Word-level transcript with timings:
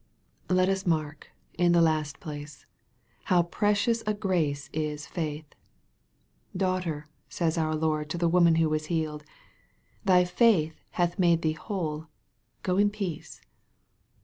Let 0.49 0.67
us 0.67 0.87
mark, 0.87 1.29
in 1.59 1.73
the 1.73 1.79
last 1.83 2.19
place, 2.19 2.65
how 3.25 3.43
precious 3.43 4.01
a 4.07 4.15
grace 4.15 4.67
is 4.73 5.05
faith." 5.05 5.45
Daughter," 6.65 7.07
says 7.29 7.55
our 7.55 7.75
Lord 7.75 8.09
to 8.09 8.17
the 8.17 8.27
woman 8.27 8.55
who 8.55 8.67
was 8.69 8.87
healed," 8.87 9.23
thy 10.03 10.25
faith 10.25 10.81
hath 10.97 11.19
made 11.19 11.43
thee 11.43 11.53
whole: 11.53 12.07
go 12.63 12.77
in 12.79 12.89
peace." 12.89 13.43